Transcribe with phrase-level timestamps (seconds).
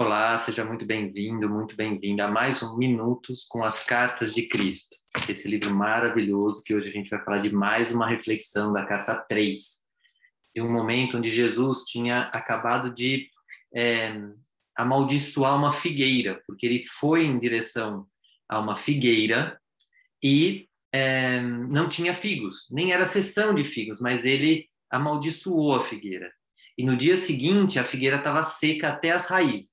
[0.00, 4.96] Olá, seja muito bem-vindo, muito bem-vinda a mais um Minutos com as Cartas de Cristo.
[5.28, 9.14] Esse livro maravilhoso que hoje a gente vai falar de mais uma reflexão da carta
[9.14, 9.62] 3,
[10.54, 13.28] de um momento onde Jesus tinha acabado de
[13.76, 14.18] é,
[14.74, 18.06] amaldiçoar uma figueira, porque ele foi em direção
[18.48, 19.60] a uma figueira
[20.24, 26.32] e é, não tinha figos, nem era sessão de figos, mas ele amaldiçoou a figueira.
[26.78, 29.69] E no dia seguinte, a figueira estava seca até as raízes.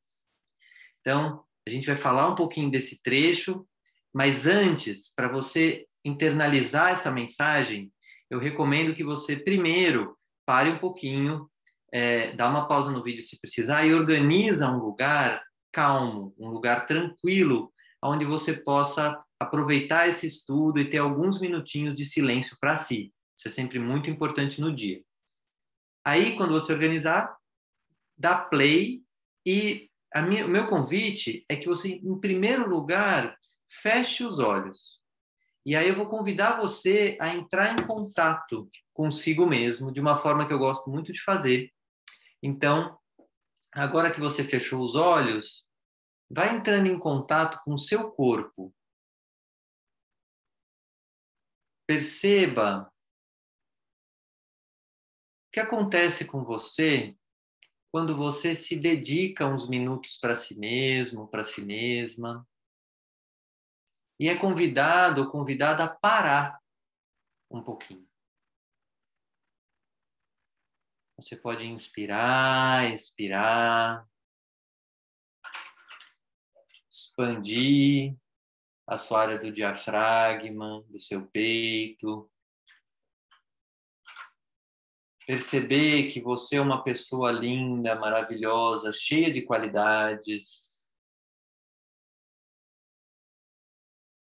[1.07, 3.65] Então, a gente vai falar um pouquinho desse trecho,
[4.13, 7.89] mas antes, para você internalizar essa mensagem,
[8.29, 11.49] eu recomendo que você primeiro pare um pouquinho,
[11.93, 16.85] é, dá uma pausa no vídeo se precisar e organiza um lugar calmo, um lugar
[16.85, 17.71] tranquilo,
[18.03, 23.13] onde você possa aproveitar esse estudo e ter alguns minutinhos de silêncio para si.
[23.33, 25.01] Isso é sempre muito importante no dia.
[26.03, 27.33] Aí, quando você organizar,
[28.17, 29.01] dá play
[29.45, 29.89] e
[30.21, 33.37] minha, o meu convite é que você, em primeiro lugar,
[33.67, 34.97] feche os olhos.
[35.65, 40.47] E aí eu vou convidar você a entrar em contato consigo mesmo, de uma forma
[40.47, 41.71] que eu gosto muito de fazer.
[42.41, 42.97] Então,
[43.73, 45.67] agora que você fechou os olhos,
[46.29, 48.73] vai entrando em contato com o seu corpo.
[51.85, 52.91] Perceba
[55.47, 57.15] o que acontece com você
[57.97, 62.47] quando você se dedica uns minutos para si mesmo, para si mesma.
[64.19, 66.61] E é convidado ou convidada a parar
[67.49, 68.07] um pouquinho.
[71.17, 74.07] Você pode inspirar, expirar,
[76.87, 78.15] expandir
[78.85, 82.29] a sua área do diafragma, do seu peito,
[85.27, 90.67] perceber que você é uma pessoa linda, maravilhosa, cheia de qualidades.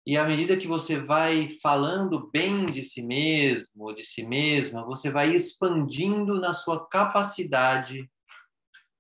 [0.08, 4.86] E à medida que você vai falando bem de si mesmo ou de si mesma,
[4.86, 8.10] você vai expandindo na sua capacidade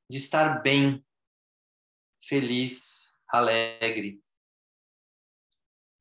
[0.09, 1.05] de estar bem,
[2.21, 4.21] feliz, alegre.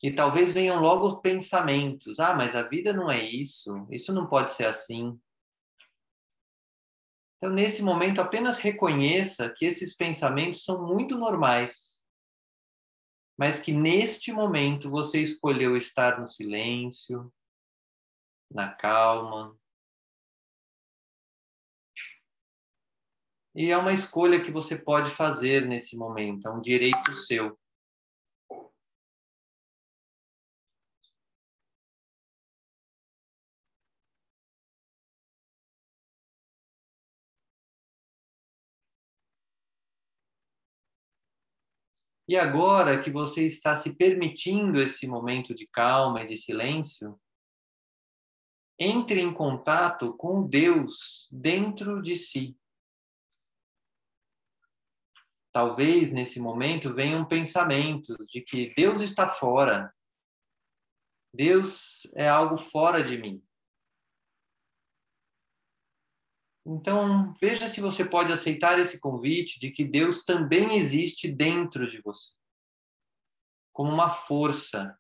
[0.02, 4.50] E talvez venham logo pensamentos: ah, mas a vida não é isso, isso não pode
[4.50, 5.16] ser assim.
[7.42, 12.00] Então, nesse momento, apenas reconheça que esses pensamentos são muito normais,
[13.36, 17.34] mas que neste momento você escolheu estar no silêncio,
[18.48, 19.58] na calma.
[23.56, 27.58] E é uma escolha que você pode fazer nesse momento, é um direito seu.
[42.32, 47.20] E agora que você está se permitindo esse momento de calma e de silêncio,
[48.78, 52.58] entre em contato com Deus dentro de si.
[55.52, 59.94] Talvez nesse momento venham pensamentos de que Deus está fora.
[61.34, 63.44] Deus é algo fora de mim.
[66.64, 72.00] Então, veja se você pode aceitar esse convite de que Deus também existe dentro de
[72.00, 72.36] você,
[73.72, 74.96] como uma força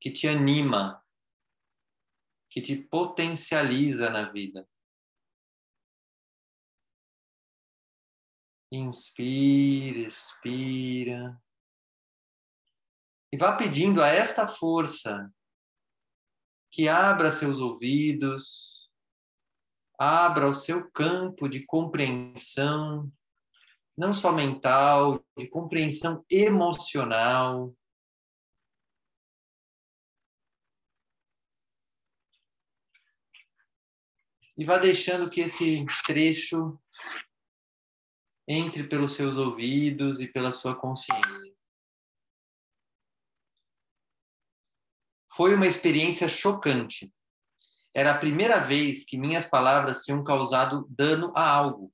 [0.00, 1.00] que te anima,
[2.50, 4.68] que te potencializa na vida.
[8.72, 11.40] Inspira, expira.
[13.30, 15.32] E vá pedindo a esta força
[16.70, 18.71] que abra seus ouvidos,
[20.02, 23.08] abra o seu campo de compreensão,
[23.96, 27.72] não só mental, de compreensão emocional.
[34.56, 36.76] E vá deixando que esse trecho
[38.48, 41.54] entre pelos seus ouvidos e pela sua consciência.
[45.30, 47.12] Foi uma experiência chocante
[47.94, 51.92] era a primeira vez que minhas palavras tinham causado dano a algo.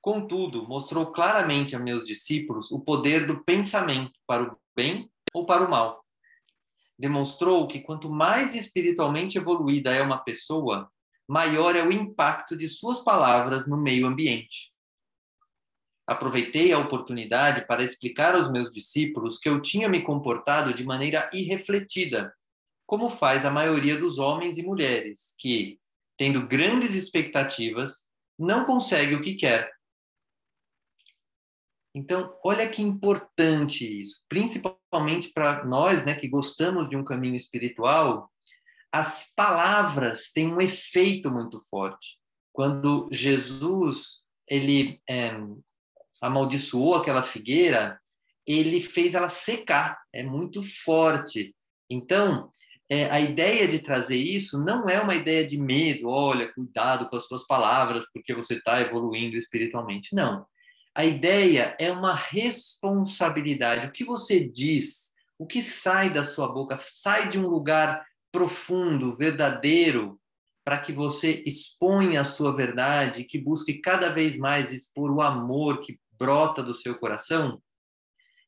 [0.00, 5.64] Contudo, mostrou claramente a meus discípulos o poder do pensamento para o bem ou para
[5.64, 6.04] o mal.
[6.98, 10.90] Demonstrou que quanto mais espiritualmente evoluída é uma pessoa,
[11.28, 14.72] maior é o impacto de suas palavras no meio ambiente.
[16.06, 21.30] Aproveitei a oportunidade para explicar aos meus discípulos que eu tinha me comportado de maneira
[21.32, 22.32] irrefletida
[22.86, 25.78] como faz a maioria dos homens e mulheres, que,
[26.16, 28.06] tendo grandes expectativas,
[28.38, 29.70] não consegue o que quer.
[31.94, 38.30] Então, olha que importante isso, principalmente para nós, né, que gostamos de um caminho espiritual,
[38.92, 42.18] as palavras têm um efeito muito forte.
[42.52, 45.32] Quando Jesus ele é,
[46.20, 48.00] amaldiçoou aquela figueira,
[48.46, 51.54] ele fez ela secar, é muito forte.
[51.88, 52.50] Então,
[52.94, 57.16] é, a ideia de trazer isso não é uma ideia de medo, olha, cuidado com
[57.16, 60.14] as suas palavras, porque você está evoluindo espiritualmente.
[60.14, 60.46] Não.
[60.94, 63.88] A ideia é uma responsabilidade.
[63.88, 69.16] O que você diz, o que sai da sua boca, sai de um lugar profundo,
[69.16, 70.20] verdadeiro,
[70.64, 75.80] para que você exponha a sua verdade, que busque cada vez mais expor o amor
[75.80, 77.60] que brota do seu coração.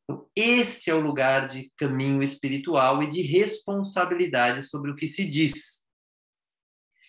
[0.08, 5.28] Então, esse é o lugar de caminho espiritual e de responsabilidade sobre o que se
[5.28, 5.84] diz.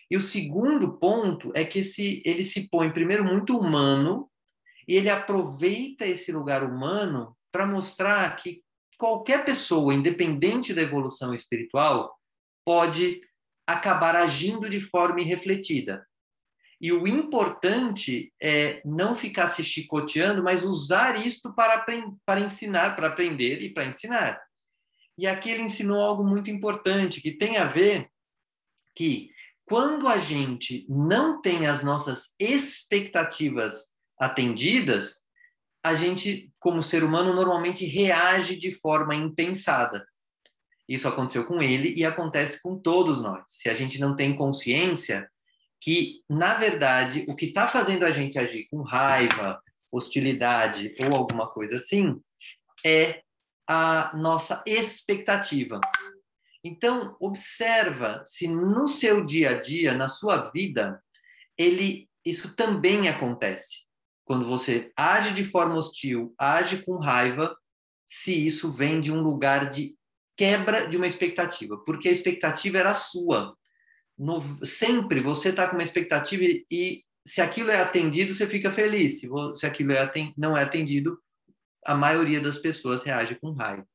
[0.10, 4.30] E o segundo ponto é que esse, ele se põe, primeiro, muito humano,
[4.88, 8.64] e ele aproveita esse lugar humano para mostrar que
[8.98, 12.18] qualquer pessoa, independente da evolução espiritual,
[12.66, 13.22] pode
[13.68, 16.08] acabar agindo de forma irrefletida.
[16.80, 21.84] E o importante é não ficar se chicoteando, mas usar isto para,
[22.26, 24.40] para ensinar, para aprender e para ensinar.
[25.18, 28.08] E aqui ele ensinou algo muito importante, que tem a ver
[28.96, 29.32] que
[29.66, 33.88] quando a gente não tem as nossas expectativas
[34.20, 35.24] atendidas,
[35.84, 40.08] a gente, como ser humano, normalmente reage de forma impensada.
[40.88, 43.44] Isso aconteceu com ele e acontece com todos nós.
[43.48, 45.30] Se a gente não tem consciência
[45.80, 51.48] que, na verdade, o que está fazendo a gente agir com raiva, hostilidade ou alguma
[51.48, 52.20] coisa assim,
[52.86, 53.22] é
[53.68, 55.80] a nossa expectativa.
[56.64, 61.02] Então, observa se no seu dia a dia, na sua vida,
[61.58, 63.88] ele isso também acontece
[64.28, 67.58] quando você age de forma hostil, age com raiva,
[68.06, 69.96] se isso vem de um lugar de
[70.36, 73.56] quebra de uma expectativa, porque a expectativa era sua.
[74.18, 78.72] No, sempre você está com uma expectativa e, e, se aquilo é atendido, você fica
[78.72, 79.20] feliz.
[79.20, 81.20] Se, se aquilo é não é atendido,
[81.86, 83.86] a maioria das pessoas reage com raiva.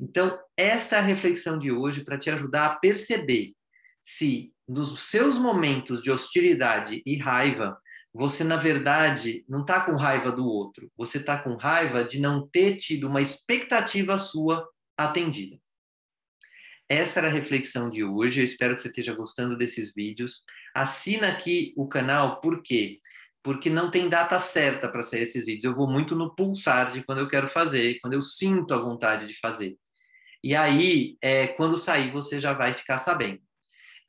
[0.00, 3.54] Então, esta é a reflexão de hoje para te ajudar a perceber
[4.02, 7.78] se nos seus momentos de hostilidade e raiva
[8.14, 12.46] você, na verdade, não está com raiva do outro, você está com raiva de não
[12.46, 15.58] ter tido uma expectativa sua atendida.
[16.92, 18.40] Essa era a reflexão de hoje.
[18.40, 20.42] Eu espero que você esteja gostando desses vídeos.
[20.74, 23.00] Assina aqui o canal, por quê?
[23.42, 25.64] Porque não tem data certa para sair esses vídeos.
[25.64, 29.26] Eu vou muito no pulsar de quando eu quero fazer, quando eu sinto a vontade
[29.26, 29.74] de fazer.
[30.44, 33.40] E aí, é, quando sair, você já vai ficar sabendo.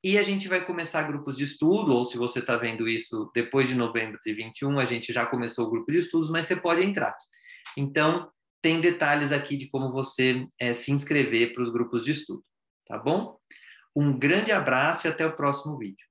[0.03, 3.69] E a gente vai começar grupos de estudo, ou se você está vendo isso depois
[3.69, 6.83] de novembro de 21, a gente já começou o grupo de estudos, mas você pode
[6.83, 7.15] entrar.
[7.77, 8.29] Então,
[8.61, 12.43] tem detalhes aqui de como você é, se inscrever para os grupos de estudo,
[12.85, 13.37] tá bom?
[13.95, 16.05] Um grande abraço e até o próximo vídeo.